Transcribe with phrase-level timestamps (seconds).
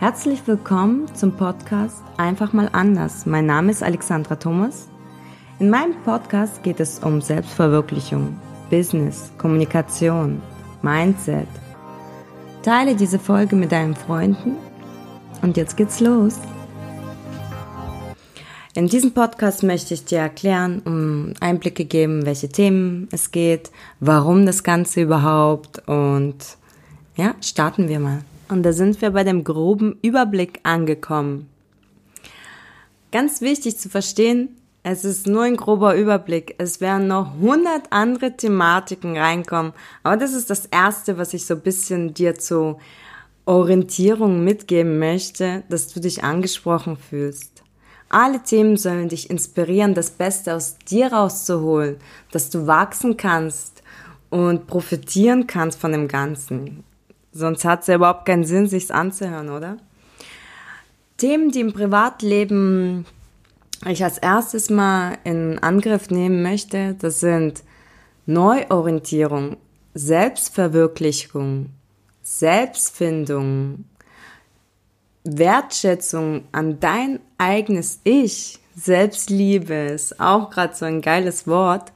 [0.00, 3.26] Herzlich willkommen zum Podcast Einfach mal anders.
[3.26, 4.86] Mein Name ist Alexandra Thomas.
[5.58, 8.38] In meinem Podcast geht es um Selbstverwirklichung,
[8.70, 10.40] Business, Kommunikation,
[10.82, 11.48] Mindset.
[12.62, 14.54] Teile diese Folge mit deinen Freunden
[15.42, 16.38] und jetzt geht's los.
[18.74, 24.46] In diesem Podcast möchte ich dir erklären, um Einblicke geben, welche Themen es geht, warum
[24.46, 26.36] das Ganze überhaupt und
[27.16, 28.22] ja, starten wir mal.
[28.48, 31.48] Und da sind wir bei dem groben Überblick angekommen.
[33.12, 36.54] Ganz wichtig zu verstehen, es ist nur ein grober Überblick.
[36.58, 39.72] Es werden noch hundert andere Thematiken reinkommen.
[40.02, 42.78] Aber das ist das Erste, was ich so ein bisschen dir zur
[43.44, 47.62] Orientierung mitgeben möchte, dass du dich angesprochen fühlst.
[48.08, 51.96] Alle Themen sollen dich inspirieren, das Beste aus dir rauszuholen,
[52.30, 53.82] dass du wachsen kannst
[54.30, 56.84] und profitieren kannst von dem Ganzen.
[57.32, 59.76] Sonst hat es ja überhaupt keinen Sinn, sich's anzuhören, oder?
[61.16, 63.06] Themen, die im Privatleben
[63.86, 67.62] ich als erstes mal in Angriff nehmen möchte, das sind
[68.26, 69.56] Neuorientierung,
[69.94, 71.70] Selbstverwirklichung,
[72.22, 73.84] Selbstfindung,
[75.24, 81.92] Wertschätzung an dein eigenes Ich, Selbstliebe ist auch gerade so ein geiles Wort.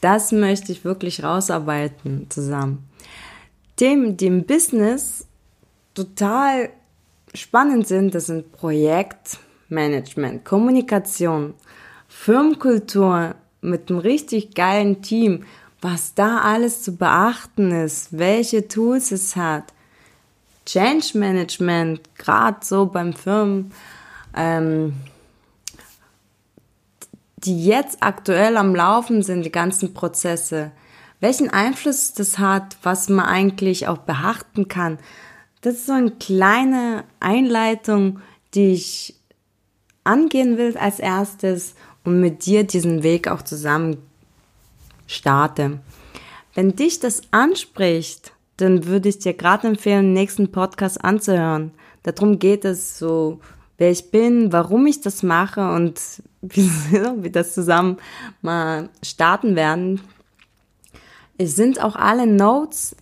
[0.00, 2.87] Das möchte ich wirklich rausarbeiten zusammen.
[3.78, 5.26] Themen, die im Business
[5.94, 6.70] total
[7.32, 11.54] spannend sind, das sind Projektmanagement, Kommunikation,
[12.08, 15.44] Firmenkultur mit einem richtig geilen Team,
[15.80, 19.72] was da alles zu beachten ist, welche Tools es hat.
[20.66, 23.72] Change Management, gerade so beim Firmen,
[24.36, 24.94] ähm,
[27.36, 30.72] die jetzt aktuell am Laufen sind, die ganzen Prozesse
[31.20, 34.98] welchen Einfluss das hat, was man eigentlich auch beachten kann.
[35.60, 38.20] Das ist so eine kleine Einleitung,
[38.54, 39.14] die ich
[40.04, 41.74] angehen will als erstes
[42.04, 43.98] und mit dir diesen Weg auch zusammen
[45.06, 45.80] starte.
[46.54, 51.72] Wenn dich das anspricht, dann würde ich dir gerade empfehlen, den nächsten Podcast anzuhören.
[52.02, 53.40] Darum geht es so,
[53.76, 56.00] wer ich bin, warum ich das mache und
[56.42, 56.70] wie,
[57.22, 57.98] wie das zusammen
[58.42, 60.00] mal starten werden.
[61.40, 62.96] Es sind auch alle Notes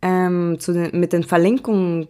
[0.00, 2.08] ähm, zu den, mit den Verlinkungen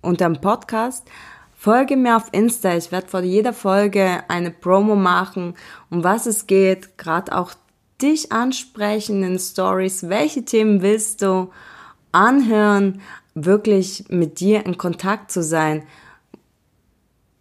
[0.00, 1.08] unter dem Podcast.
[1.56, 2.76] Folge mir auf Insta.
[2.76, 5.54] Ich werde vor jeder Folge eine Promo machen,
[5.90, 6.96] um was es geht.
[6.98, 7.52] Gerade auch
[8.00, 10.08] dich ansprechen in Stories.
[10.08, 11.50] Welche Themen willst du
[12.12, 13.00] anhören?
[13.34, 15.82] Wirklich mit dir in Kontakt zu sein,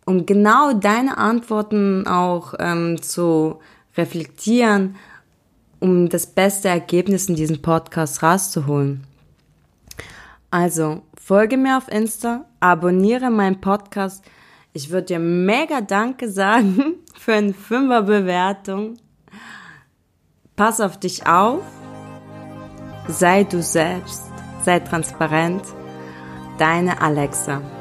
[0.06, 3.60] um genau deine Antworten auch ähm, zu
[3.96, 4.96] reflektieren
[5.80, 9.06] um das beste Ergebnis in diesem Podcast rauszuholen.
[10.50, 14.24] Also, folge mir auf Insta, abonniere meinen Podcast.
[14.74, 18.98] Ich würde dir mega Danke sagen für eine Fünferbewertung.
[20.56, 21.62] Pass auf dich auf.
[23.08, 24.24] Sei du selbst.
[24.64, 25.64] Sei transparent.
[26.58, 27.77] Deine Alexa.